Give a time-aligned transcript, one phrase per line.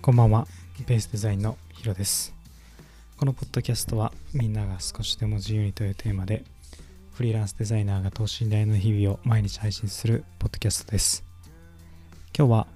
[0.00, 0.46] こんばんは、
[0.86, 2.32] ベースデザインのヒロです。
[3.16, 6.44] このポッドキャストはみんなが少しでも自由にというテーマで
[7.12, 11.24] フリーランスデザイナーが等身大の日々を毎日配信するポッドキャストです。
[12.36, 12.66] 今日は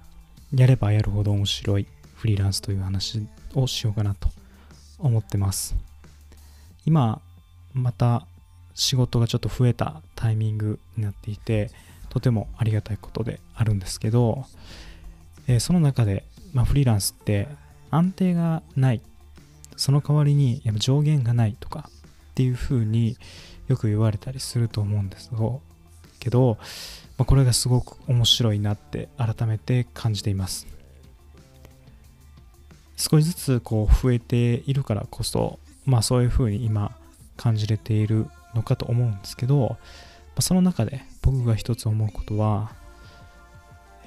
[0.53, 4.27] やればやるほど面白いフリーランスという話をしようかなと
[4.99, 5.75] 思ってます。
[6.85, 7.21] 今
[7.73, 8.27] また
[8.73, 11.71] 仕事がちょっと増えたタイミングになっていて
[12.09, 14.45] とてもありがたいことであるんですけど、
[15.47, 17.47] えその中で、まあ、フリーランスって
[17.89, 19.01] 安定がない。
[19.75, 21.89] その代わりにやっぱ上限がないとか
[22.31, 23.15] っていう風に
[23.67, 25.29] よく言われたりすると思うんです
[26.19, 26.57] けど、
[27.17, 30.67] まあ、これがすごく面白いなって改めて感じています。
[32.95, 36.97] 少しずつこう増えているからこそまあそういう風に今
[37.37, 39.77] 感じれているのかと思うんですけど、ま
[40.37, 42.71] あ、その中で僕が一つ思うことは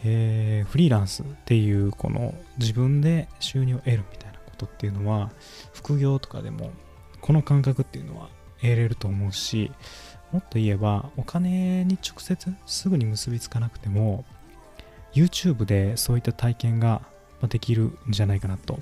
[0.05, 5.31] えーフリーランスっていうこの自分で収入を得るみたいなことっていうのは
[5.73, 6.71] 副業とかでも
[7.21, 8.29] この感覚っていうのは
[8.61, 9.71] 得れると思うし
[10.33, 14.25] もっと言えばお金に直接すぐに結びつかなくても
[15.13, 17.03] YouTube でそういった体験が
[17.49, 18.79] できるんじゃないかなと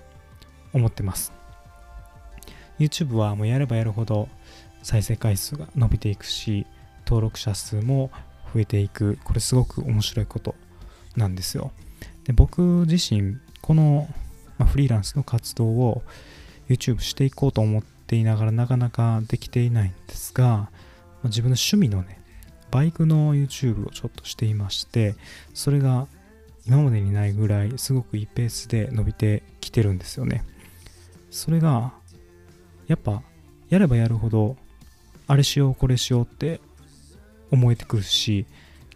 [0.73, 1.33] 思ってます。
[2.79, 4.29] YouTube はもうやればやるほど
[4.83, 6.67] 再生回数が伸びていくし
[7.07, 8.11] 登録者数も
[8.55, 9.19] 増えていく。
[9.25, 10.55] これすごく面白いこと
[11.19, 11.73] なんですよ。
[12.25, 14.09] で僕自身この、
[14.59, 16.03] まフリーランスの活動を
[16.69, 20.71] YouTube していこうと思っていながらなかなかできていないんですが、ま
[21.25, 22.21] 自分の趣味のね
[22.71, 25.15] バイクの YouTube をちょっとしていまして
[25.55, 26.07] それが
[26.67, 30.45] 今までにないぐらいすごくいいペースで伸びてきてるんですよね。
[31.31, 31.93] それが
[32.87, 33.23] やっぱ
[33.71, 34.57] やればやるほど
[35.27, 36.61] あれしようこれしようって
[37.51, 38.47] 思えてくるし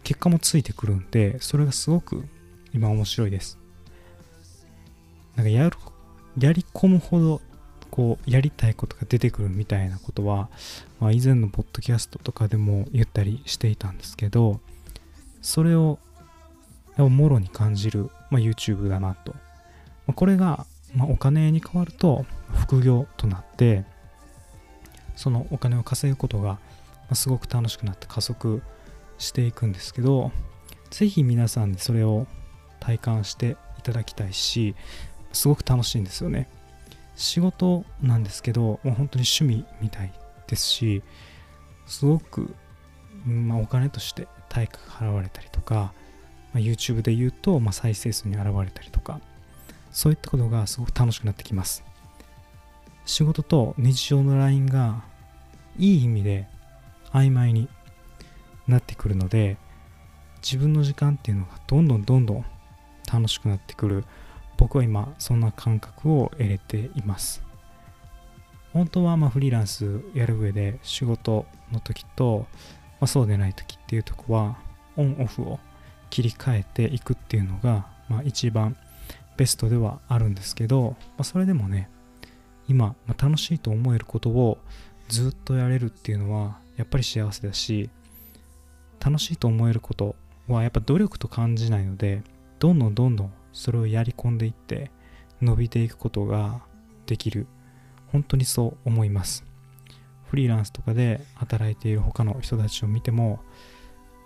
[0.03, 2.25] 結果もついてくるんでそれがすごく
[2.73, 3.57] 今面白いです。
[5.35, 5.77] なんかやる
[6.37, 7.41] やり込むほど
[7.89, 10.49] こうやりたいことが出てくるみたいなことは、
[10.99, 14.59] まあ、以前のポッドキャストとかでも言ったりしていたんですけど
[15.43, 15.99] それを
[16.97, 19.39] もろに感じる、まあ、YouTube だなと、ま
[20.07, 23.85] あこれが、まあ、お金に変わると副業となって
[25.15, 26.57] そのお金を稼ぐことが、
[27.09, 28.63] ますごく楽しくなって加速
[29.23, 30.31] していくんですけど
[30.91, 32.27] ぜひ皆さんにそれを
[32.79, 34.75] 体感していただきたいし
[35.31, 36.47] すごく楽しいんですよね。
[37.15, 40.11] 仕事なんですけどもう本当に趣味みたい
[40.47, 41.03] ですし
[41.85, 42.55] すごく、
[43.25, 45.93] まあ、お金として対価が払われたりとか、
[46.53, 49.21] まあ、YouTube で言うと、まあ、再生数に現れたりとか
[49.91, 51.83] そういったことがすごく楽しくなってきます。
[53.05, 55.03] 仕事と日常のラインが
[55.77, 56.47] いい意味で
[57.11, 57.67] 曖昧に
[58.67, 59.57] なってくるので
[60.41, 62.45] 自分の時間っていうのがどんどんどんどん
[63.11, 64.05] 楽しくなってくる。
[64.57, 67.43] 僕は今そんな感覚を得れています。
[68.71, 72.47] 本当はまあフリーランスやる上で仕事の時と、
[72.99, 74.57] まあ、そうでない時っていうとこは
[74.97, 75.59] オンオフを
[76.09, 78.75] 切り替えていくっていうのが、まあ、一番
[79.37, 81.89] ベストではあるんですけど、まあ、それでもね
[82.67, 84.57] 今、まあ楽しいと思えることを
[85.07, 87.89] ずっとやれるっていうのはやっぱり幸せだし
[89.03, 90.15] 楽しいと思えること
[90.47, 92.23] はやっぱ努力と感じないので
[92.59, 94.91] どんどんどんどんそれをやり込んでいって
[95.41, 96.61] 伸びていくことが
[97.05, 97.47] できる。
[98.13, 99.43] 本当にそう思います。
[100.29, 103.39] フリーランスとかで働いている他の人たちを見ても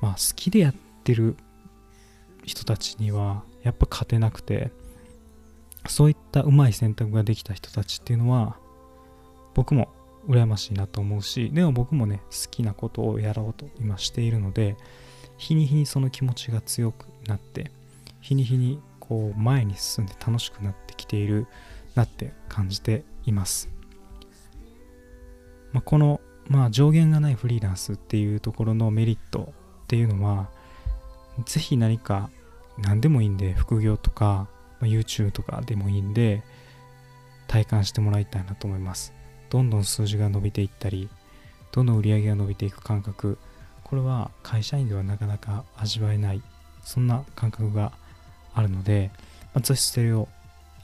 [0.01, 0.73] まあ好きでやっ
[1.03, 1.35] てる
[2.45, 4.71] 人たちにはやっぱ勝てなくて
[5.87, 8.57] そういったうまい選択ができた人たちっていうのは
[9.53, 9.89] 僕も
[10.27, 14.75] 羨ましいなと思うしでも僕もね好きなことをやろうと今しているので
[15.37, 17.71] 日に日にその気持ちが強くなって
[18.21, 21.47] 日に日にこう前に進んで楽しくなってきている
[21.95, 23.69] なって感じています、
[25.71, 30.49] まあ、この、まあ、上限がないフリーランスっていうところのメリットっていうのは
[31.45, 32.29] ぜひ何か
[32.77, 34.47] 何でもいいんで副業とか、
[34.79, 36.43] まあ、YouTube とかでもいいんで
[37.47, 39.16] 体感してもらいたいなと思います。
[39.49, 41.09] どんどん数字が伸びていったり
[41.71, 43.37] どんどん売り上げが伸びていく感覚。
[43.83, 46.41] これは会社員ではなかなか味わえない
[46.83, 47.93] そんな感覚が
[48.53, 49.11] あるので、
[49.53, 50.27] まあ、ぜひそれを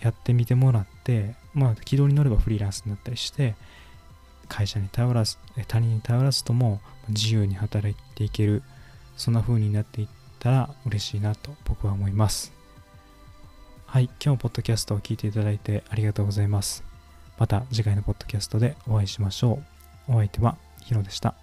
[0.02, 3.56] やってみてもらって、まあ、軌道に乗ればフリーランスになったりして
[4.48, 5.38] 会社に頼らず
[5.68, 6.80] 他人に頼らずとも
[7.10, 8.64] 自由に働いていける
[9.18, 10.08] そんな風になっていっ
[10.40, 12.54] たら嬉しいなと僕は思います。
[13.86, 16.93] はい今日もポッドキャストを聞いていただいてありがとうございます。
[17.38, 19.60] また次回のポッドキャストでお会いしましょ
[20.08, 20.14] う。
[20.14, 21.36] お相手はヒロでした。